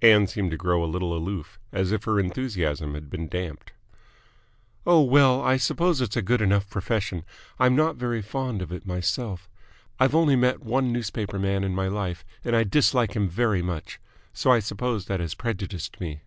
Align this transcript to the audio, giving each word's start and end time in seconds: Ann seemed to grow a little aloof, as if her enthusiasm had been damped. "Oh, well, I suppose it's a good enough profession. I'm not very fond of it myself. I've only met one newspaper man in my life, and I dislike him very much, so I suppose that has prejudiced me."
Ann 0.00 0.28
seemed 0.28 0.52
to 0.52 0.56
grow 0.56 0.84
a 0.84 0.86
little 0.86 1.12
aloof, 1.12 1.58
as 1.72 1.90
if 1.90 2.04
her 2.04 2.20
enthusiasm 2.20 2.94
had 2.94 3.10
been 3.10 3.26
damped. 3.26 3.72
"Oh, 4.86 5.02
well, 5.02 5.42
I 5.42 5.56
suppose 5.56 6.00
it's 6.00 6.16
a 6.16 6.22
good 6.22 6.40
enough 6.40 6.70
profession. 6.70 7.24
I'm 7.58 7.74
not 7.74 7.96
very 7.96 8.22
fond 8.22 8.62
of 8.62 8.70
it 8.70 8.86
myself. 8.86 9.48
I've 9.98 10.14
only 10.14 10.36
met 10.36 10.62
one 10.62 10.92
newspaper 10.92 11.40
man 11.40 11.64
in 11.64 11.74
my 11.74 11.88
life, 11.88 12.24
and 12.44 12.54
I 12.54 12.62
dislike 12.62 13.14
him 13.16 13.28
very 13.28 13.60
much, 13.60 13.98
so 14.32 14.52
I 14.52 14.60
suppose 14.60 15.06
that 15.06 15.18
has 15.18 15.34
prejudiced 15.34 16.00
me." 16.00 16.20